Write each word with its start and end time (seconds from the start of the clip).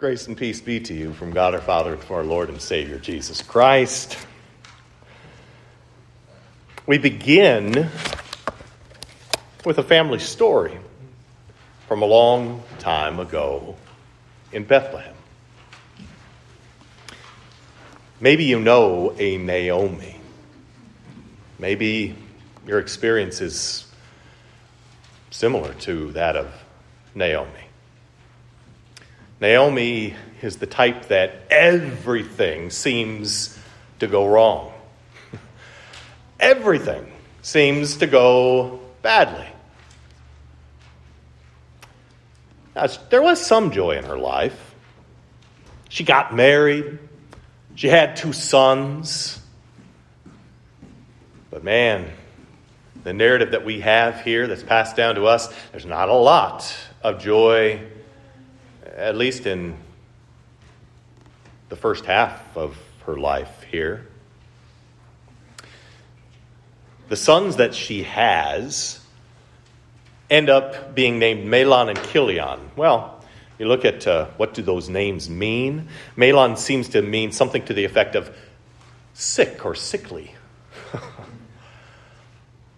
Grace 0.00 0.28
and 0.28 0.34
peace 0.34 0.62
be 0.62 0.80
to 0.80 0.94
you 0.94 1.12
from 1.12 1.30
God 1.30 1.54
our 1.54 1.60
Father 1.60 1.92
and 1.92 2.02
from 2.02 2.16
our 2.16 2.24
Lord 2.24 2.48
and 2.48 2.58
Savior 2.58 2.98
Jesus 2.98 3.42
Christ. 3.42 4.16
We 6.86 6.96
begin 6.96 7.86
with 9.66 9.76
a 9.76 9.82
family 9.82 10.18
story 10.18 10.78
from 11.86 12.00
a 12.00 12.06
long 12.06 12.62
time 12.78 13.20
ago 13.20 13.76
in 14.52 14.64
Bethlehem. 14.64 15.14
Maybe 18.20 18.44
you 18.44 18.58
know 18.58 19.14
a 19.18 19.36
Naomi. 19.36 20.16
Maybe 21.58 22.16
your 22.66 22.78
experience 22.78 23.42
is 23.42 23.84
similar 25.30 25.74
to 25.74 26.12
that 26.12 26.36
of 26.36 26.50
Naomi. 27.14 27.69
Naomi 29.40 30.14
is 30.42 30.58
the 30.58 30.66
type 30.66 31.06
that 31.08 31.42
everything 31.50 32.70
seems 32.70 33.58
to 33.98 34.06
go 34.06 34.26
wrong. 34.26 34.72
everything 36.38 37.10
seems 37.40 37.96
to 37.96 38.06
go 38.06 38.80
badly. 39.00 39.46
Now, 42.76 42.86
there 43.08 43.22
was 43.22 43.44
some 43.44 43.70
joy 43.70 43.96
in 43.96 44.04
her 44.04 44.18
life. 44.18 44.74
She 45.88 46.04
got 46.04 46.34
married, 46.34 46.98
she 47.74 47.88
had 47.88 48.16
two 48.16 48.32
sons. 48.32 49.40
But 51.50 51.64
man, 51.64 52.10
the 53.02 53.12
narrative 53.12 53.52
that 53.52 53.64
we 53.64 53.80
have 53.80 54.20
here 54.20 54.46
that's 54.46 54.62
passed 54.62 54.96
down 54.96 55.14
to 55.14 55.26
us, 55.26 55.52
there's 55.72 55.86
not 55.86 56.10
a 56.10 56.14
lot 56.14 56.72
of 57.02 57.20
joy 57.20 57.80
at 59.00 59.16
least 59.16 59.46
in 59.46 59.76
the 61.70 61.76
first 61.76 62.04
half 62.04 62.56
of 62.56 62.76
her 63.06 63.16
life 63.16 63.62
here. 63.70 64.06
The 67.08 67.16
sons 67.16 67.56
that 67.56 67.74
she 67.74 68.02
has 68.02 69.00
end 70.28 70.50
up 70.50 70.94
being 70.94 71.18
named 71.18 71.48
Mahlon 71.48 71.88
and 71.88 72.00
Chilion. 72.10 72.60
Well, 72.76 73.24
you 73.58 73.66
look 73.66 73.84
at 73.84 74.06
uh, 74.06 74.26
what 74.36 74.54
do 74.54 74.62
those 74.62 74.88
names 74.88 75.30
mean. 75.30 75.88
Mahlon 76.16 76.58
seems 76.58 76.90
to 76.90 77.02
mean 77.02 77.32
something 77.32 77.64
to 77.64 77.74
the 77.74 77.84
effect 77.84 78.14
of 78.14 78.36
sick 79.14 79.64
or 79.64 79.74
sickly. 79.74 80.34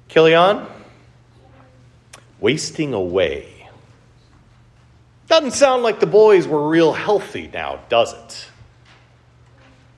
Chilion, 0.08 0.66
wasting 2.41 2.94
away. 2.94 3.52
Doesn't 5.33 5.52
sound 5.52 5.83
like 5.83 5.98
the 5.98 6.06
boys 6.06 6.47
were 6.47 6.69
real 6.69 6.92
healthy 6.92 7.48
now, 7.50 7.80
does 7.88 8.12
it? 8.12 8.47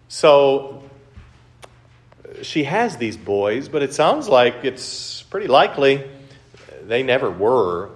So 0.06 0.88
she 2.42 2.62
has 2.62 2.98
these 2.98 3.16
boys, 3.16 3.68
but 3.68 3.82
it 3.82 3.92
sounds 3.92 4.28
like 4.28 4.64
it's 4.64 5.22
pretty 5.22 5.48
likely 5.48 6.08
they 6.84 7.02
never 7.02 7.32
were 7.32 7.90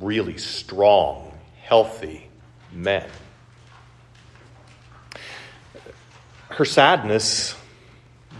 really 0.00 0.38
strong, 0.38 1.38
healthy 1.60 2.26
men. 2.72 3.10
Her 6.48 6.64
sadness 6.64 7.54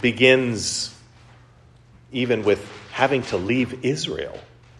begins 0.01 0.91
even 2.11 2.43
with 2.43 2.67
having 2.93 3.21
to 3.25 3.37
leave 3.37 3.85
Israel. 3.85 4.39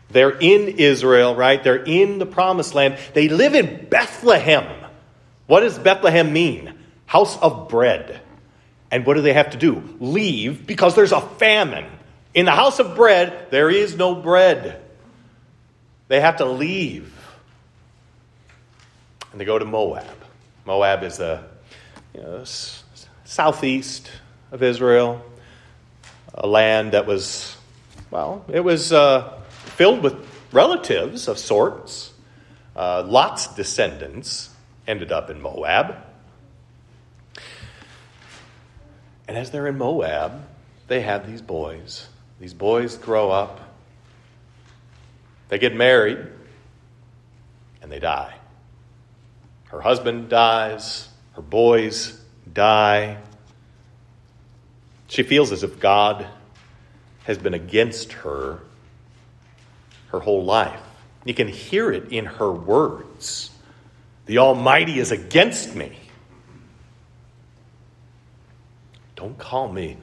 They're 0.10 0.38
in 0.38 0.68
Israel, 0.78 1.36
right? 1.36 1.62
They're 1.62 1.84
in 1.84 2.20
the 2.20 2.26
promised 2.26 2.74
land. 2.74 2.98
They 3.14 3.28
live 3.30 3.56
in 3.56 3.88
Bethlehem. 3.90 4.66
What 5.48 5.62
does 5.62 5.78
Bethlehem 5.78 6.32
mean? 6.32 6.74
House 7.06 7.38
of 7.40 7.70
bread. 7.70 8.22
And 8.90 9.06
what 9.06 9.16
do 9.16 9.22
they 9.22 9.34
have 9.34 9.52
to 9.52 9.58
do? 9.58 9.84
Leave 10.00 10.66
because 10.66 10.96
there's 10.96 11.12
a 11.12 11.22
famine. 11.22 11.86
In 12.34 12.46
the 12.46 12.52
house 12.52 12.80
of 12.80 12.96
bread, 12.96 13.48
there 13.52 13.70
is 13.70 13.98
no 13.98 14.16
bread. 14.16 14.82
They 16.08 16.22
have 16.22 16.38
to 16.38 16.46
leave. 16.46 17.14
And 19.32 19.42
they 19.42 19.46
go 19.46 19.60
to 19.60 19.66
Moab. 19.66 20.06
Moab 20.66 21.04
is 21.04 21.18
the 21.18 21.44
you 22.14 22.22
know, 22.22 22.44
southeast 23.26 24.10
of 24.52 24.64
Israel, 24.64 25.22
a 26.34 26.48
land 26.48 26.94
that 26.94 27.06
was, 27.06 27.58
well, 28.10 28.46
it 28.48 28.62
was. 28.62 28.94
Uh, 28.94 29.34
filled 29.78 30.02
with 30.02 30.16
relatives 30.52 31.28
of 31.28 31.38
sorts. 31.38 32.12
Uh, 32.76 33.04
Lot's 33.04 33.54
descendants 33.54 34.50
ended 34.88 35.12
up 35.12 35.30
in 35.30 35.40
Moab. 35.40 35.96
And 39.28 39.38
as 39.38 39.52
they're 39.52 39.68
in 39.68 39.78
Moab, 39.78 40.48
they 40.88 41.02
have 41.02 41.30
these 41.30 41.44
boys. 41.44 42.08
These 42.40 42.56
boys 42.56 42.98
grow 42.98 43.30
up, 43.30 43.62
they 45.50 45.60
get 45.60 45.76
married, 45.76 46.26
and 47.80 47.92
they 47.92 48.00
die. 48.00 48.34
Her 49.66 49.82
husband 49.82 50.30
dies, 50.30 51.08
her 51.34 51.42
boys 51.44 52.20
die. 52.52 53.18
She 55.08 55.22
feels 55.22 55.52
as 55.52 55.64
if 55.64 55.80
God 55.80 56.26
has 57.26 57.38
been 57.38 57.54
against 57.54 58.14
her 58.14 58.62
her 60.18 60.24
whole 60.24 60.44
life. 60.44 60.82
You 61.26 61.34
can 61.34 61.48
hear 61.48 61.92
it 61.92 62.12
in 62.12 62.26
her 62.26 62.52
words. 62.52 63.52
The 64.26 64.40
Almighty 64.40 65.00
is 65.00 65.12
against 65.12 65.76
me. 65.76 65.92
Don't 69.16 69.38
call 69.38 69.72
me. 69.72 69.98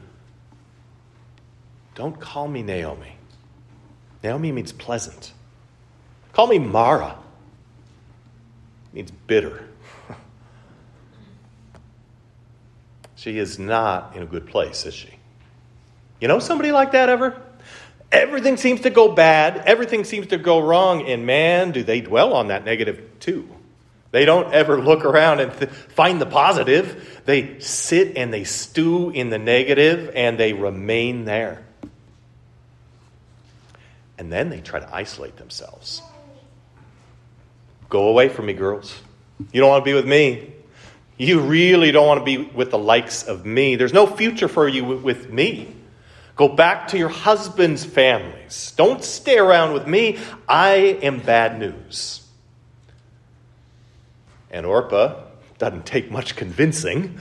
Don't 1.94 2.18
call 2.18 2.48
me 2.48 2.62
Naomi. 2.62 3.16
Naomi 4.22 4.52
means 4.52 4.72
pleasant. 4.72 5.32
Call 6.32 6.46
me 6.46 6.58
Mara. 6.58 7.16
Means 8.92 9.10
bitter. 9.10 9.68
she 13.16 13.38
is 13.38 13.58
not 13.58 14.16
in 14.16 14.22
a 14.22 14.26
good 14.26 14.46
place, 14.46 14.86
is 14.86 14.94
she? 14.94 15.10
You 16.20 16.28
know 16.28 16.38
somebody 16.38 16.72
like 16.72 16.92
that 16.92 17.08
ever? 17.08 17.43
Everything 18.14 18.56
seems 18.56 18.82
to 18.82 18.90
go 18.90 19.12
bad, 19.12 19.56
everything 19.66 20.04
seems 20.04 20.28
to 20.28 20.38
go 20.38 20.60
wrong, 20.60 21.02
and 21.08 21.26
man, 21.26 21.72
do 21.72 21.82
they 21.82 22.00
dwell 22.00 22.32
on 22.32 22.46
that 22.46 22.64
negative 22.64 23.02
too. 23.18 23.48
They 24.12 24.24
don't 24.24 24.54
ever 24.54 24.80
look 24.80 25.04
around 25.04 25.40
and 25.40 25.52
th- 25.52 25.68
find 25.68 26.20
the 26.20 26.26
positive. 26.26 27.22
They 27.24 27.58
sit 27.58 28.16
and 28.16 28.32
they 28.32 28.44
stew 28.44 29.10
in 29.10 29.30
the 29.30 29.38
negative 29.40 30.12
and 30.14 30.38
they 30.38 30.52
remain 30.52 31.24
there. 31.24 31.64
And 34.16 34.32
then 34.32 34.48
they 34.48 34.60
try 34.60 34.78
to 34.78 34.94
isolate 34.94 35.36
themselves. 35.36 36.00
Go 37.88 38.06
away 38.06 38.28
from 38.28 38.46
me, 38.46 38.52
girls. 38.52 38.96
You 39.52 39.60
don't 39.60 39.70
want 39.70 39.84
to 39.84 39.90
be 39.90 39.94
with 39.94 40.06
me. 40.06 40.52
You 41.18 41.40
really 41.40 41.90
don't 41.90 42.06
want 42.06 42.20
to 42.20 42.24
be 42.24 42.38
with 42.38 42.70
the 42.70 42.78
likes 42.78 43.24
of 43.24 43.44
me. 43.44 43.74
There's 43.74 43.92
no 43.92 44.06
future 44.06 44.46
for 44.46 44.68
you 44.68 44.84
with 44.84 45.28
me. 45.32 45.74
Go 46.36 46.48
back 46.48 46.88
to 46.88 46.98
your 46.98 47.08
husband's 47.08 47.84
families. 47.84 48.72
Don't 48.76 49.04
stay 49.04 49.38
around 49.38 49.72
with 49.72 49.86
me. 49.86 50.18
I 50.48 50.74
am 51.02 51.20
bad 51.20 51.58
news. 51.58 52.26
And 54.50 54.66
Orpah 54.66 55.22
doesn't 55.58 55.86
take 55.86 56.10
much 56.10 56.34
convincing, 56.36 57.18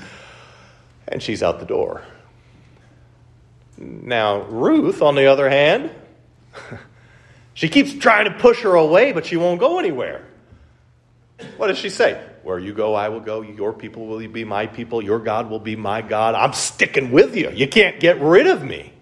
and 1.07 1.21
she's 1.21 1.43
out 1.43 1.59
the 1.59 1.65
door. 1.65 2.03
Now, 3.77 4.41
Ruth, 4.43 5.01
on 5.01 5.15
the 5.15 5.27
other 5.27 5.49
hand, 5.49 5.91
she 7.53 7.69
keeps 7.69 7.93
trying 7.93 8.25
to 8.25 8.31
push 8.31 8.61
her 8.61 8.75
away, 8.75 9.11
but 9.11 9.25
she 9.25 9.37
won't 9.37 9.59
go 9.59 9.79
anywhere. 9.79 10.25
What 11.57 11.67
does 11.67 11.77
she 11.77 11.89
say? 11.89 12.23
Where 12.43 12.59
you 12.59 12.73
go, 12.73 12.93
I 12.93 13.09
will 13.09 13.19
go. 13.19 13.41
Your 13.41 13.73
people 13.73 14.05
will 14.07 14.27
be 14.27 14.43
my 14.43 14.67
people. 14.67 15.03
Your 15.03 15.19
God 15.19 15.49
will 15.49 15.59
be 15.59 15.75
my 15.75 16.01
God. 16.01 16.35
I'm 16.35 16.53
sticking 16.53 17.11
with 17.11 17.35
you. 17.35 17.51
You 17.51 17.67
can't 17.67 17.99
get 17.99 18.21
rid 18.21 18.47
of 18.47 18.63
me. 18.63 18.92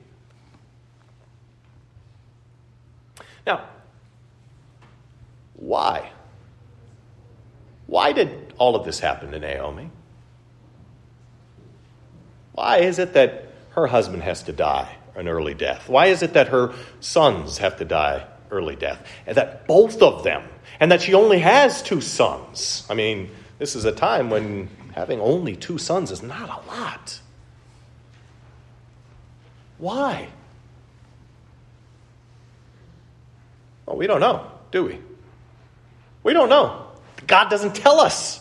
Now, 3.46 3.66
why? 5.56 6.12
Why 7.88 8.14
did 8.14 8.54
all 8.58 8.76
of 8.76 8.86
this 8.86 9.00
happen 9.00 9.32
to 9.32 9.40
Naomi? 9.40 9.92
Why 12.54 12.78
is 12.78 13.00
it 13.00 13.14
that 13.14 13.48
her 13.72 13.88
husband 13.88 14.24
has 14.24 14.44
to 14.44 14.54
die 14.54 14.96
an 15.16 15.28
early 15.28 15.54
death? 15.54 15.90
Why 15.90 16.08
is 16.08 16.22
it 16.22 16.34
that 16.34 16.50
her 16.50 16.74
sons 17.00 17.58
have 17.60 17.78
to 17.78 17.86
die 17.86 18.26
early 18.50 18.76
death? 18.76 19.06
And 19.26 19.38
that 19.38 19.68
both 19.68 20.02
of 20.02 20.24
them, 20.24 20.44
and 20.80 20.92
that 20.92 21.02
she 21.02 21.14
only 21.14 21.40
has 21.40 21.82
two 21.82 22.02
sons. 22.02 22.86
I 22.90 22.94
mean, 22.94 23.30
this 23.60 23.76
is 23.76 23.86
a 23.86 23.92
time 23.92 24.30
when 24.30 24.70
having 24.94 25.20
only 25.20 25.56
two 25.56 25.78
sons 25.78 26.12
is 26.12 26.22
not 26.22 26.50
a 26.50 26.68
lot. 26.68 27.20
Why? 29.78 30.30
Well, 33.92 33.98
we 33.98 34.08
don't 34.08 34.22
know, 34.22 34.50
do 34.72 34.86
we? 34.86 34.98
We 36.24 36.32
don't 36.32 36.48
know. 36.48 36.88
God 37.28 37.50
doesn't 37.50 37.76
tell 37.76 38.00
us. 38.00 38.40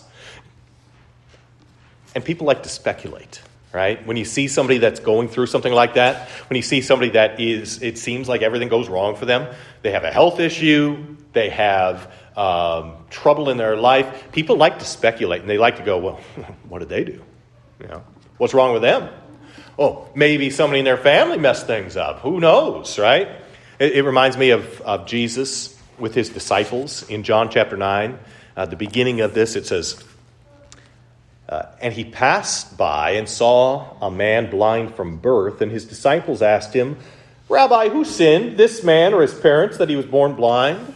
And 2.15 2.25
people 2.25 2.47
like 2.47 2.63
to 2.63 2.69
speculate, 2.69 3.43
right? 3.73 4.07
When 4.07 4.17
you 4.17 4.25
see 4.25 4.47
somebody 4.47 4.79
that's 4.79 5.01
going 5.01 5.27
through 5.27 5.47
something 5.47 5.73
like 5.73 5.95
that, 5.95 6.29
when 6.49 6.57
you 6.57 6.63
see 6.63 6.81
somebody 6.83 7.11
that 7.13 7.41
is, 7.41 7.83
it 7.83 7.99
seems 7.99 8.29
like 8.29 8.43
everything 8.43 8.69
goes 8.69 8.89
wrong 8.89 9.17
for 9.17 9.27
them, 9.27 9.53
they 9.83 9.91
have 9.91 10.05
a 10.05 10.13
health 10.13 10.39
issue, 10.39 11.17
they 11.33 11.51
have 11.51 12.13
um, 12.37 12.95
trouble 13.11 13.51
in 13.51 13.57
their 13.57 13.75
life, 13.75 14.31
people 14.31 14.55
like 14.55 14.79
to 14.79 14.85
speculate 14.85 15.41
and 15.41 15.51
they 15.51 15.59
like 15.59 15.79
to 15.79 15.83
go, 15.83 15.99
well, 15.99 16.21
what 16.69 16.79
did 16.79 16.91
they 16.91 17.03
do? 17.03 17.25
You 17.81 17.89
know, 17.89 18.05
what's 18.39 18.55
wrong 18.55 18.73
with 18.73 18.83
them? 18.83 19.09
Oh, 19.77 20.09
maybe 20.15 20.49
somebody 20.51 20.79
in 20.79 20.85
their 20.85 20.97
family 20.97 21.39
messed 21.39 21.67
things 21.67 21.97
up. 21.97 22.21
Who 22.21 22.39
knows, 22.39 23.01
right? 23.01 23.31
It, 23.81 23.97
it 23.97 24.03
reminds 24.03 24.37
me 24.37 24.51
of, 24.51 24.81
of 24.83 25.07
Jesus 25.07 25.77
with 25.99 26.15
his 26.15 26.29
disciples 26.29 27.09
in 27.09 27.25
John 27.25 27.51
chapter 27.51 27.77
9. 27.77 28.19
Uh, 28.57 28.67
the 28.67 28.77
beginning 28.77 29.23
of 29.23 29.33
this, 29.33 29.57
it 29.57 29.67
says, 29.67 30.05
uh, 31.49 31.65
And 31.81 31.93
he 31.95 32.05
passed 32.05 32.77
by 32.77 33.13
and 33.13 33.27
saw 33.29 33.97
a 34.01 34.11
man 34.11 34.51
blind 34.51 34.95
from 34.95 35.17
birth, 35.17 35.63
and 35.63 35.73
his 35.73 35.87
disciples 35.87 36.43
asked 36.43 36.75
him, 36.75 36.99
Rabbi, 37.49 37.89
who 37.89 38.05
sinned, 38.05 38.59
this 38.59 38.85
man 38.85 39.15
or 39.15 39.23
his 39.23 39.35
parents, 39.35 39.79
that 39.79 39.89
he 39.89 39.97
was 39.97 40.07
born 40.07 40.35
blind? 40.35 40.95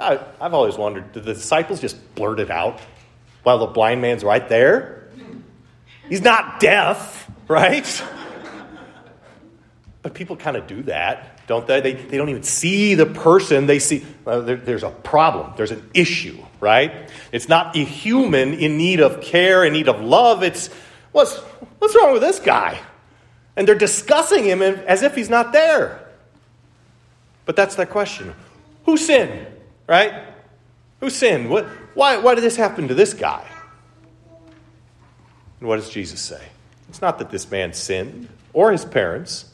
I, 0.00 0.18
I've 0.40 0.54
always 0.54 0.76
wondered, 0.76 1.12
did 1.12 1.24
the 1.24 1.34
disciples 1.34 1.78
just 1.78 2.14
blurt 2.14 2.40
it 2.40 2.50
out 2.50 2.80
while 3.42 3.58
the 3.58 3.66
blind 3.66 4.00
man's 4.00 4.24
right 4.24 4.48
there? 4.48 5.08
He's 6.08 6.22
not 6.22 6.58
deaf, 6.58 7.30
right? 7.48 8.02
But 10.04 10.12
people 10.12 10.36
kind 10.36 10.58
of 10.58 10.66
do 10.66 10.82
that, 10.82 11.33
don't 11.46 11.66
they? 11.66 11.80
they? 11.80 11.92
They 11.92 12.16
don't 12.16 12.28
even 12.30 12.42
see 12.42 12.94
the 12.94 13.06
person. 13.06 13.66
They 13.66 13.78
see 13.78 14.04
well, 14.24 14.42
there, 14.42 14.56
there's 14.56 14.82
a 14.82 14.90
problem, 14.90 15.52
there's 15.56 15.70
an 15.70 15.90
issue, 15.92 16.38
right? 16.60 17.10
It's 17.32 17.48
not 17.48 17.76
a 17.76 17.84
human 17.84 18.54
in 18.54 18.78
need 18.78 19.00
of 19.00 19.20
care, 19.20 19.64
in 19.64 19.72
need 19.72 19.88
of 19.88 20.00
love. 20.00 20.42
It's 20.42 20.68
what's, 21.12 21.36
what's 21.78 21.94
wrong 21.94 22.12
with 22.12 22.22
this 22.22 22.38
guy? 22.38 22.80
And 23.56 23.68
they're 23.68 23.74
discussing 23.74 24.44
him 24.44 24.62
as 24.62 25.02
if 25.02 25.14
he's 25.14 25.30
not 25.30 25.52
there. 25.52 26.00
But 27.44 27.56
that's 27.56 27.74
the 27.74 27.86
question 27.86 28.34
who 28.86 28.96
sinned, 28.96 29.46
right? 29.86 30.24
Who 31.00 31.10
sinned? 31.10 31.50
What, 31.50 31.66
why, 31.94 32.16
why 32.18 32.34
did 32.34 32.44
this 32.44 32.56
happen 32.56 32.88
to 32.88 32.94
this 32.94 33.14
guy? 33.14 33.46
And 35.60 35.68
what 35.68 35.76
does 35.76 35.90
Jesus 35.90 36.20
say? 36.20 36.42
It's 36.88 37.00
not 37.00 37.18
that 37.18 37.30
this 37.30 37.50
man 37.50 37.72
sinned 37.72 38.28
or 38.52 38.72
his 38.72 38.84
parents 38.84 39.53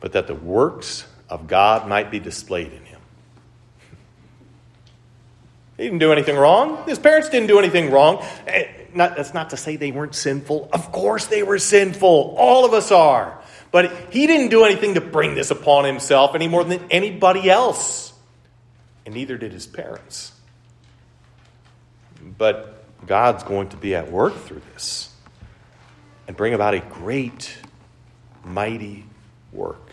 but 0.00 0.12
that 0.12 0.26
the 0.26 0.34
works 0.34 1.06
of 1.28 1.46
God 1.46 1.88
might 1.88 2.10
be 2.10 2.18
displayed 2.18 2.72
in 2.72 2.84
him. 2.84 3.00
He 5.76 5.84
didn't 5.84 6.00
do 6.00 6.12
anything 6.12 6.36
wrong. 6.36 6.84
His 6.86 6.98
parents 6.98 7.30
didn't 7.30 7.48
do 7.48 7.58
anything 7.58 7.90
wrong. 7.90 8.22
Eh, 8.46 8.66
not, 8.92 9.16
that's 9.16 9.32
not 9.32 9.50
to 9.50 9.56
say 9.56 9.76
they 9.76 9.92
weren't 9.92 10.14
sinful. 10.14 10.68
Of 10.72 10.92
course 10.92 11.26
they 11.26 11.42
were 11.42 11.58
sinful. 11.58 12.34
All 12.36 12.64
of 12.64 12.74
us 12.74 12.90
are. 12.90 13.40
But 13.70 13.92
he 14.10 14.26
didn't 14.26 14.48
do 14.48 14.64
anything 14.64 14.94
to 14.94 15.00
bring 15.00 15.34
this 15.34 15.50
upon 15.50 15.84
himself 15.84 16.34
any 16.34 16.48
more 16.48 16.64
than 16.64 16.84
anybody 16.90 17.48
else. 17.48 18.12
And 19.06 19.14
neither 19.14 19.38
did 19.38 19.52
his 19.52 19.66
parents. 19.66 20.32
But 22.36 22.84
God's 23.06 23.44
going 23.44 23.68
to 23.70 23.76
be 23.76 23.94
at 23.94 24.10
work 24.10 24.34
through 24.36 24.62
this 24.74 25.14
and 26.26 26.36
bring 26.36 26.52
about 26.52 26.74
a 26.74 26.80
great, 26.80 27.56
mighty 28.44 29.04
work. 29.52 29.90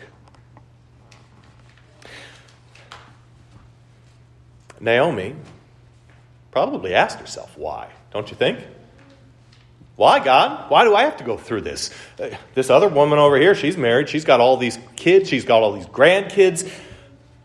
Naomi 4.80 5.34
probably 6.50 6.94
asked 6.94 7.18
herself, 7.18 7.56
why? 7.56 7.90
Don't 8.12 8.30
you 8.30 8.36
think? 8.36 8.60
Why, 9.96 10.22
God? 10.24 10.70
Why 10.70 10.84
do 10.84 10.94
I 10.94 11.02
have 11.02 11.16
to 11.16 11.24
go 11.24 11.36
through 11.36 11.62
this? 11.62 11.90
Uh, 12.20 12.30
this 12.54 12.70
other 12.70 12.88
woman 12.88 13.18
over 13.18 13.36
here, 13.36 13.56
she's 13.56 13.76
married. 13.76 14.08
She's 14.08 14.24
got 14.24 14.38
all 14.38 14.56
these 14.56 14.78
kids. 14.94 15.28
She's 15.28 15.44
got 15.44 15.62
all 15.62 15.72
these 15.72 15.86
grandkids. 15.86 16.70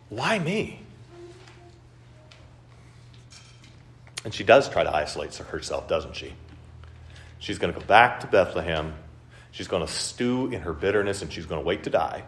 Why 0.10 0.38
me? 0.38 0.80
And 4.24 4.34
she 4.34 4.44
does 4.44 4.70
try 4.70 4.84
to 4.84 4.96
isolate 4.96 5.34
herself, 5.36 5.88
doesn't 5.88 6.16
she? 6.16 6.34
She's 7.40 7.58
going 7.58 7.74
to 7.74 7.80
go 7.80 7.86
back 7.86 8.20
to 8.20 8.28
Bethlehem. 8.28 8.94
She's 9.54 9.68
going 9.68 9.86
to 9.86 9.92
stew 9.92 10.48
in 10.48 10.62
her 10.62 10.74
bitterness 10.74 11.22
and 11.22 11.32
she's 11.32 11.46
going 11.46 11.62
to 11.62 11.66
wait 11.66 11.84
to 11.84 11.92
die. 11.92 12.24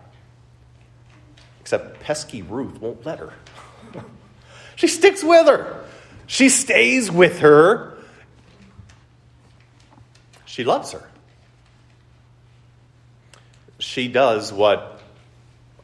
Except 1.60 2.00
pesky 2.00 2.44
Ruth 2.44 2.80
won't 2.80 3.06
let 3.06 3.19
her. 3.19 3.33
She 4.77 4.88
sticks 4.88 5.24
with 5.24 5.48
her. 5.48 5.86
She 6.27 6.50
stays 6.50 7.10
with 7.10 7.39
her. 7.39 7.98
She 10.44 10.66
loves 10.66 10.92
her. 10.92 11.10
She 13.80 14.10
does 14.10 14.51
what 14.51 15.01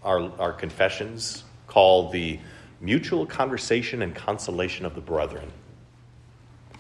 our, 0.04 0.30
our 0.38 0.52
confessions 0.52 1.46
call 1.68 2.10
the 2.10 2.38
mutual 2.82 3.26
conversation 3.26 4.02
and 4.02 4.14
consolation 4.14 4.86
of 4.86 4.94
the 4.94 5.00
brethren. 5.00 5.54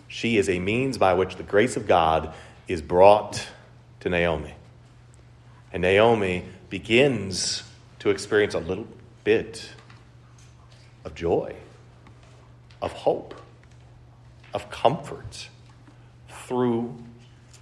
She 0.10 0.36
is 0.36 0.50
a 0.50 0.60
means 0.60 0.98
by 0.98 1.14
which 1.14 1.38
the 1.38 1.44
grace 1.44 1.78
of 1.78 1.88
God 1.88 2.34
is 2.68 2.82
brought 2.82 3.48
to 4.02 4.10
Naomi. 4.10 4.54
And 5.74 5.82
Naomi 5.82 6.44
begins 6.70 7.64
to 8.00 8.10
experience 8.10 8.54
a 8.54 8.60
little 8.60 8.88
bit 9.24 9.70
of 11.06 11.16
joy 11.16 11.56
of 12.82 12.92
hope, 12.92 13.36
of 14.54 14.70
comfort 14.70 15.50
through 16.30 16.96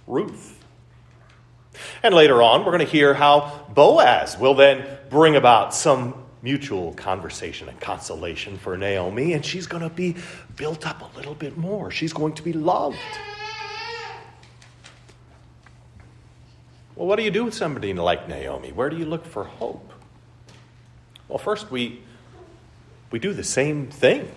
Ruth. 0.06 0.64
And 2.02 2.14
later 2.14 2.42
on, 2.42 2.64
we're 2.64 2.72
going 2.72 2.84
to 2.84 2.90
hear 2.90 3.14
how 3.14 3.66
Boaz 3.74 4.38
will 4.38 4.54
then 4.54 4.84
bring 5.08 5.36
about 5.36 5.74
some 5.74 6.14
mutual 6.42 6.94
conversation 6.94 7.68
and 7.68 7.78
consolation 7.80 8.56
for 8.56 8.76
Naomi, 8.76 9.34
and 9.34 9.44
she's 9.44 9.66
going 9.66 9.82
to 9.82 9.90
be 9.90 10.16
built 10.56 10.86
up 10.86 11.02
a 11.02 11.16
little 11.16 11.34
bit 11.34 11.56
more. 11.56 11.90
She's 11.90 12.12
going 12.12 12.32
to 12.34 12.42
be 12.42 12.52
loved. 12.52 12.96
Well, 16.96 17.06
what 17.06 17.16
do 17.16 17.22
you 17.22 17.30
do 17.30 17.44
with 17.44 17.54
somebody 17.54 17.92
like 17.94 18.28
Naomi? 18.28 18.72
Where 18.72 18.90
do 18.90 18.96
you 18.96 19.06
look 19.06 19.24
for 19.24 19.44
hope? 19.44 19.92
Well, 21.28 21.38
first, 21.38 21.70
we, 21.70 22.02
we 23.10 23.18
do 23.18 23.32
the 23.32 23.44
same 23.44 23.86
thing 23.86 24.30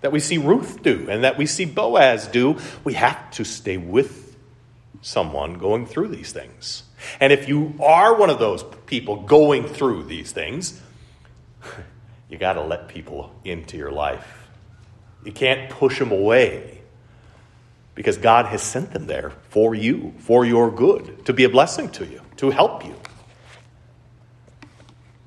that 0.00 0.12
we 0.12 0.20
see 0.20 0.38
Ruth 0.38 0.82
do 0.82 1.08
and 1.10 1.24
that 1.24 1.36
we 1.36 1.46
see 1.46 1.64
Boaz 1.64 2.26
do, 2.26 2.58
we 2.84 2.94
have 2.94 3.30
to 3.32 3.44
stay 3.44 3.76
with 3.76 4.36
someone 5.02 5.54
going 5.54 5.86
through 5.86 6.08
these 6.08 6.32
things. 6.32 6.84
And 7.20 7.32
if 7.32 7.48
you 7.48 7.74
are 7.80 8.14
one 8.14 8.30
of 8.30 8.38
those 8.38 8.64
people 8.86 9.22
going 9.22 9.66
through 9.66 10.04
these 10.04 10.32
things, 10.32 10.80
you 12.28 12.38
got 12.38 12.54
to 12.54 12.62
let 12.62 12.88
people 12.88 13.34
into 13.44 13.76
your 13.76 13.90
life. 13.90 14.48
You 15.24 15.32
can't 15.32 15.70
push 15.70 15.98
them 15.98 16.12
away 16.12 16.79
because 18.00 18.16
God 18.16 18.46
has 18.46 18.62
sent 18.62 18.92
them 18.92 19.06
there 19.06 19.28
for 19.50 19.74
you, 19.74 20.14
for 20.20 20.46
your 20.46 20.70
good, 20.70 21.26
to 21.26 21.34
be 21.34 21.44
a 21.44 21.50
blessing 21.50 21.90
to 21.90 22.06
you, 22.06 22.22
to 22.38 22.48
help 22.48 22.82
you. 22.82 22.94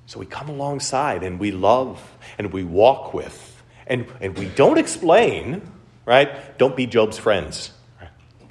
So 0.08 0.20
we 0.20 0.26
come 0.26 0.50
alongside 0.50 1.22
and 1.22 1.40
we 1.40 1.52
love 1.52 2.02
and 2.40 2.52
we 2.52 2.64
walk 2.64 3.14
with 3.14 3.62
and, 3.86 4.08
and 4.20 4.36
we 4.36 4.48
don't 4.48 4.80
explain, 4.80 5.62
right? 6.04 6.58
Don't 6.58 6.76
be 6.76 6.88
Job's 6.88 7.20
friends. 7.20 7.72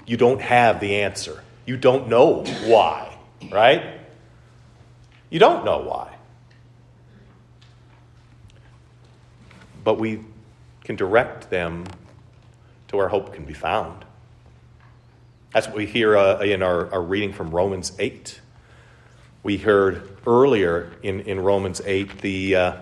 You 0.06 0.16
don't 0.16 0.40
have 0.40 0.78
the 0.78 1.00
answer. 1.00 1.42
You 1.66 1.76
don't 1.76 2.06
know 2.06 2.44
why, 2.62 3.18
right? 3.50 3.98
You 5.30 5.40
don't 5.40 5.64
know 5.64 5.80
why. 5.80 6.14
But 9.82 9.98
we 9.98 10.20
can 10.84 10.94
direct 10.94 11.50
them 11.50 11.86
to 12.86 12.96
where 12.96 13.08
hope 13.08 13.34
can 13.34 13.44
be 13.44 13.54
found. 13.54 14.04
That's 15.52 15.66
what 15.66 15.76
we 15.76 15.86
hear 15.86 16.16
uh, 16.16 16.40
in 16.40 16.62
our, 16.62 16.92
our 16.92 17.02
reading 17.02 17.32
from 17.32 17.50
Romans 17.50 17.92
8. 17.98 18.40
We 19.42 19.58
heard 19.58 20.16
earlier 20.26 20.92
in, 21.02 21.20
in 21.20 21.40
Romans 21.40 21.80
8 21.84 22.20
the, 22.20 22.56
uh, 22.56 22.76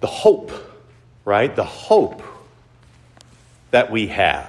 the 0.00 0.06
hope 0.06 0.52
right? 1.28 1.54
The 1.54 1.62
hope 1.62 2.22
that 3.70 3.90
we 3.90 4.06
have. 4.06 4.48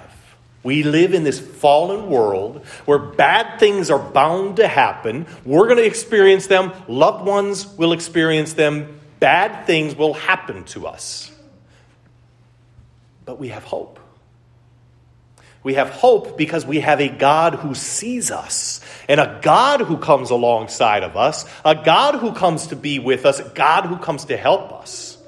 We 0.64 0.84
live 0.84 1.14
in 1.14 1.26
this 1.26 1.38
fallen 1.38 2.10
world 2.10 2.66
where 2.86 2.98
bad 2.98 3.60
things 3.60 3.90
are 3.90 4.00
bound 4.00 4.56
to 4.58 4.68
happen. 4.68 5.28
We're 5.44 5.66
going 5.66 5.80
to 5.80 5.86
experience 5.86 6.48
them. 6.48 6.72
Loved 6.88 7.26
ones 7.26 7.68
will 7.76 7.92
experience 7.92 8.54
them. 8.54 8.98
Bad 9.20 9.68
things 9.68 9.94
will 9.94 10.14
happen 10.14 10.64
to 10.66 10.88
us. 10.88 11.30
But 13.26 13.40
we 13.40 13.50
have 13.50 13.66
hope. 13.66 14.00
We 15.62 15.74
have 15.74 15.90
hope 15.90 16.38
because 16.38 16.66
we 16.66 16.80
have 16.80 17.02
a 17.02 17.10
God 17.10 17.56
who 17.56 17.76
sees 17.76 18.32
us, 18.32 18.82
and 19.08 19.20
a 19.20 19.40
God 19.42 19.82
who 19.82 19.98
comes 19.98 20.30
alongside 20.30 21.04
of 21.04 21.18
us, 21.18 21.46
a 21.66 21.76
God 21.76 22.16
who 22.16 22.32
comes 22.32 22.68
to 22.68 22.76
be 22.76 23.00
with 23.00 23.26
us, 23.26 23.40
a 23.40 23.50
God 23.50 23.86
who 23.86 23.98
comes 23.98 24.26
to 24.26 24.38
help 24.38 24.72
us 24.72 25.20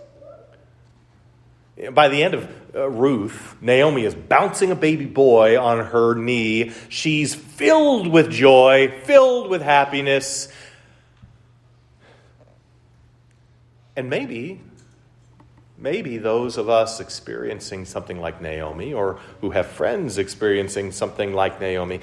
by 1.90 2.10
the 2.10 2.24
end 2.24 2.36
of 2.36 2.50
uh, 2.76 2.90
Ruth, 2.90 3.56
Naomi 3.60 4.06
is 4.06 4.14
bouncing 4.14 4.72
a 4.72 4.76
baby 4.76 5.06
boy 5.06 5.60
on 5.60 5.86
her 5.86 6.14
knee. 6.14 6.72
She's 6.90 7.34
filled 7.34 8.08
with 8.08 8.30
joy, 8.30 8.94
filled 9.04 9.50
with 9.50 9.62
happiness. 9.62 10.48
And 13.96 14.10
maybe, 14.10 14.62
maybe 15.82 16.20
those 16.20 16.58
of 16.58 16.70
us 16.70 17.00
experiencing 17.00 17.86
something 17.86 18.22
like 18.22 18.40
Naomi 18.42 18.94
or 18.94 19.20
who 19.42 19.50
have 19.50 19.66
friends 19.66 20.20
experiencing 20.20 20.92
something 20.92 21.34
like 21.34 21.60
Naomi, 21.60 22.00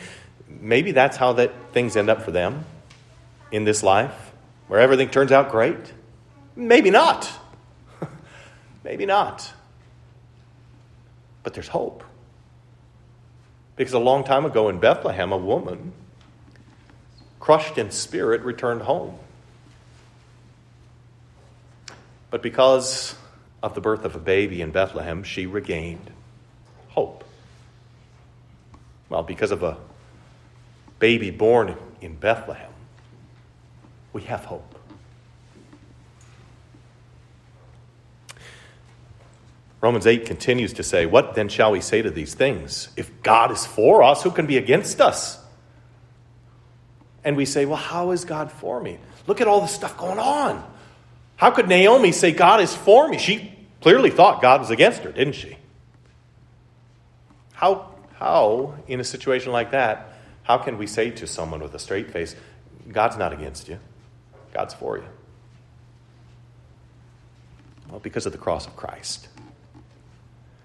maybe 0.49 0.91
that's 0.93 1.17
how 1.17 1.35
that 1.35 1.53
things 1.73 1.97
end 1.97 2.11
up 2.11 2.23
for 2.23 2.33
them 2.33 2.65
in 3.53 3.65
this 3.65 3.83
life, 3.83 4.33
where 4.67 4.81
everything 4.81 5.09
turns 5.09 5.31
out 5.31 5.51
great. 5.51 5.93
Maybe 6.57 6.91
not. 6.91 7.31
maybe 8.85 9.07
not. 9.07 9.51
But 11.45 11.55
there's 11.55 11.69
hope. 11.69 12.03
Because 13.77 13.95
a 13.95 14.01
long 14.01 14.25
time 14.25 14.45
ago 14.45 14.69
in 14.69 14.81
Bethlehem, 14.81 15.31
a 15.31 15.37
woman, 15.37 15.93
crushed 17.39 17.79
in 17.79 17.93
spirit, 17.93 18.43
returned 18.43 18.83
home. 18.83 19.17
But 22.31 22.43
because 22.43 23.15
of 23.63 23.75
the 23.75 23.81
birth 23.81 24.05
of 24.05 24.15
a 24.15 24.21
baby 24.21 24.61
in 24.61 24.71
Bethlehem, 24.71 25.23
she 25.23 25.47
regained 25.47 26.11
hope. 26.89 27.25
Well, 29.09 29.23
because 29.23 29.51
of 29.51 29.63
a 29.63 29.77
baby 30.99 31.31
born 31.31 31.77
in 32.01 32.15
Bethlehem, 32.15 32.71
we 34.13 34.23
have 34.23 34.45
hope. 34.45 34.75
Romans 39.81 40.07
8 40.07 40.27
continues 40.27 40.73
to 40.75 40.83
say, 40.83 41.07
What 41.07 41.35
then 41.35 41.49
shall 41.49 41.71
we 41.73 41.81
say 41.81 42.03
to 42.03 42.11
these 42.11 42.35
things? 42.35 42.89
If 42.97 43.23
God 43.23 43.53
is 43.53 43.65
for 43.65 44.03
us, 44.03 44.23
who 44.23 44.31
can 44.31 44.47
be 44.47 44.57
against 44.57 45.01
us? 45.01 45.39
And 47.23 47.37
we 47.37 47.45
say, 47.45 47.65
Well, 47.65 47.77
how 47.77 48.11
is 48.11 48.25
God 48.25 48.51
for 48.51 48.81
me? 48.81 48.99
Look 49.27 49.41
at 49.41 49.47
all 49.47 49.61
the 49.61 49.69
stuff 49.69 49.97
going 49.97 50.19
on. 50.19 50.65
How 51.39 51.51
could 51.51 51.69
Naomi 51.69 52.13
say, 52.13 52.33
God 52.33 52.61
is 52.61 52.75
for 52.77 53.09
me? 53.09 53.17
She 53.17 53.51
clearly 53.81 54.11
thought 54.11 54.43
God 54.43 54.61
was 54.61 54.69
against 54.71 55.01
her, 55.05 55.11
didn't 55.11 55.35
she? 55.35 55.57
How, 57.55 57.89
how, 58.17 58.75
in 58.87 59.01
a 59.01 59.05
situation 59.05 59.51
like 59.53 59.71
that, 59.71 60.13
how 60.43 60.59
can 60.59 60.77
we 60.77 60.87
say 60.87 61.11
to 61.13 61.27
someone 61.27 61.61
with 61.61 61.75
a 61.75 61.79
straight 61.79 62.11
face, 62.11 62.37
God's 62.93 63.17
not 63.17 63.33
against 63.33 63.69
you, 63.69 63.79
God's 64.53 64.75
for 64.75 64.99
you? 64.99 65.05
Well, 67.89 68.01
because 68.01 68.27
of 68.27 68.33
the 68.33 68.39
cross 68.39 68.67
of 68.67 68.77
Christ 68.77 69.29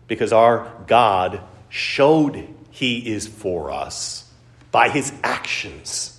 because 0.07 0.33
our 0.33 0.71
God 0.87 1.41
showed 1.69 2.47
he 2.71 3.11
is 3.11 3.27
for 3.27 3.71
us 3.71 4.29
by 4.71 4.89
his 4.89 5.13
actions. 5.23 6.12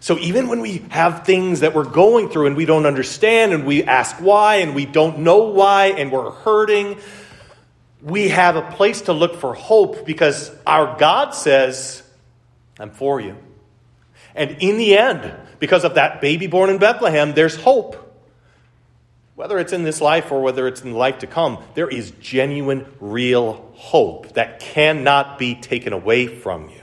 So 0.00 0.18
even 0.18 0.48
when 0.48 0.60
we 0.60 0.78
have 0.90 1.24
things 1.26 1.60
that 1.60 1.74
we're 1.74 1.84
going 1.84 2.28
through 2.28 2.46
and 2.46 2.56
we 2.56 2.64
don't 2.64 2.86
understand 2.86 3.52
and 3.52 3.66
we 3.66 3.84
ask 3.84 4.16
why 4.16 4.56
and 4.56 4.74
we 4.74 4.86
don't 4.86 5.20
know 5.20 5.38
why 5.38 5.86
and 5.86 6.12
we're 6.12 6.30
hurting, 6.30 6.98
we 8.02 8.28
have 8.28 8.56
a 8.56 8.62
place 8.62 9.02
to 9.02 9.12
look 9.12 9.36
for 9.36 9.54
hope 9.54 10.06
because 10.06 10.54
our 10.66 10.96
God 10.98 11.34
says, 11.34 12.02
I'm 12.78 12.90
for 12.90 13.20
you. 13.20 13.36
And 14.34 14.56
in 14.60 14.78
the 14.78 14.96
end, 14.96 15.34
because 15.58 15.84
of 15.84 15.94
that 15.94 16.20
baby 16.20 16.46
born 16.46 16.70
in 16.70 16.78
Bethlehem, 16.78 17.34
there's 17.34 17.56
hope 17.56 18.08
whether 19.38 19.60
it's 19.60 19.72
in 19.72 19.84
this 19.84 20.00
life 20.00 20.32
or 20.32 20.42
whether 20.42 20.66
it's 20.66 20.82
in 20.82 20.90
the 20.90 20.98
life 20.98 21.20
to 21.20 21.26
come, 21.28 21.62
there 21.74 21.88
is 21.88 22.10
genuine, 22.20 22.84
real 22.98 23.70
hope 23.76 24.32
that 24.32 24.58
cannot 24.58 25.38
be 25.38 25.54
taken 25.54 25.92
away 25.92 26.26
from 26.26 26.68
you. 26.70 26.82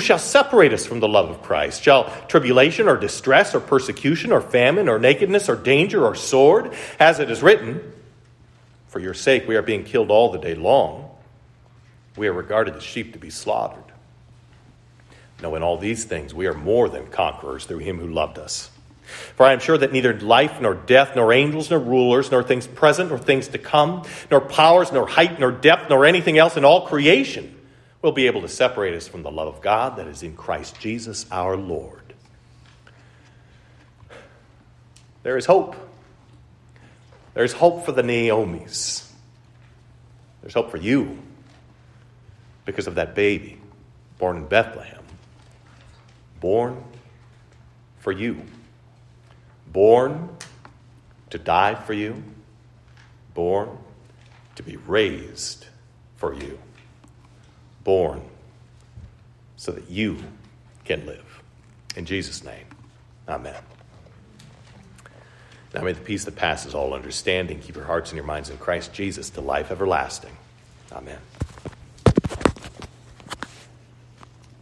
Shall 0.00 0.18
separate 0.18 0.72
us 0.72 0.86
from 0.86 1.00
the 1.00 1.08
love 1.08 1.30
of 1.30 1.42
Christ? 1.42 1.82
Shall 1.82 2.04
tribulation 2.26 2.88
or 2.88 2.96
distress 2.96 3.54
or 3.54 3.60
persecution 3.60 4.32
or 4.32 4.40
famine 4.40 4.88
or 4.88 4.98
nakedness 4.98 5.48
or 5.48 5.56
danger 5.56 6.04
or 6.04 6.14
sword? 6.14 6.74
As 6.98 7.20
it 7.20 7.30
is 7.30 7.42
written, 7.42 7.92
For 8.88 8.98
your 8.98 9.14
sake 9.14 9.46
we 9.46 9.56
are 9.56 9.62
being 9.62 9.84
killed 9.84 10.10
all 10.10 10.30
the 10.30 10.38
day 10.38 10.54
long. 10.54 11.10
We 12.16 12.28
are 12.28 12.32
regarded 12.32 12.74
as 12.74 12.82
sheep 12.82 13.12
to 13.12 13.18
be 13.18 13.30
slaughtered. 13.30 13.84
No, 15.40 15.54
in 15.54 15.62
all 15.62 15.78
these 15.78 16.04
things 16.04 16.34
we 16.34 16.46
are 16.46 16.54
more 16.54 16.88
than 16.88 17.06
conquerors 17.06 17.64
through 17.64 17.78
him 17.78 17.98
who 17.98 18.08
loved 18.08 18.38
us. 18.38 18.70
For 19.36 19.46
I 19.46 19.52
am 19.52 19.60
sure 19.60 19.78
that 19.78 19.92
neither 19.92 20.18
life, 20.20 20.60
nor 20.60 20.74
death, 20.74 21.16
nor 21.16 21.32
angels, 21.32 21.70
nor 21.70 21.78
rulers, 21.78 22.30
nor 22.30 22.42
things 22.42 22.66
present, 22.66 23.08
nor 23.08 23.18
things 23.18 23.48
to 23.48 23.58
come, 23.58 24.04
nor 24.30 24.40
powers, 24.40 24.92
nor 24.92 25.06
height, 25.06 25.40
nor 25.40 25.50
depth, 25.50 25.88
nor 25.88 26.04
anything 26.04 26.36
else 26.36 26.56
in 26.58 26.64
all 26.64 26.86
creation 26.86 27.57
will 28.08 28.14
be 28.14 28.26
able 28.26 28.40
to 28.40 28.48
separate 28.48 28.94
us 28.94 29.06
from 29.06 29.22
the 29.22 29.30
love 29.30 29.54
of 29.54 29.60
God 29.60 29.96
that 29.98 30.06
is 30.06 30.22
in 30.22 30.34
Christ 30.34 30.80
Jesus 30.80 31.26
our 31.30 31.58
Lord. 31.58 32.14
There 35.22 35.36
is 35.36 35.44
hope. 35.44 35.76
There's 37.34 37.52
hope 37.52 37.84
for 37.84 37.92
the 37.92 38.00
Naomis. 38.00 39.06
There's 40.40 40.54
hope 40.54 40.70
for 40.70 40.78
you 40.78 41.18
because 42.64 42.86
of 42.86 42.94
that 42.94 43.14
baby 43.14 43.58
born 44.18 44.38
in 44.38 44.46
Bethlehem, 44.46 45.04
born 46.40 46.82
for 47.98 48.10
you 48.10 48.42
born 49.72 50.30
to 51.30 51.38
die 51.38 51.74
for 51.74 51.92
you, 51.92 52.22
born 53.34 53.68
to 54.56 54.62
be 54.62 54.76
raised 54.76 55.66
for 56.16 56.34
you, 56.34 56.58
born 57.88 58.20
so 59.56 59.72
that 59.72 59.88
you 59.88 60.18
can 60.84 61.06
live. 61.06 61.42
In 61.96 62.04
Jesus' 62.04 62.44
name, 62.44 62.66
amen. 63.26 63.56
Now 65.72 65.80
may 65.80 65.92
the 65.92 66.00
peace 66.02 66.26
that 66.26 66.36
passes 66.36 66.74
all 66.74 66.92
understanding 66.92 67.60
keep 67.60 67.76
your 67.76 67.86
hearts 67.86 68.10
and 68.10 68.18
your 68.18 68.26
minds 68.26 68.50
in 68.50 68.58
Christ 68.58 68.92
Jesus 68.92 69.30
to 69.30 69.40
life 69.40 69.70
everlasting. 69.70 70.36
Amen. 70.92 71.16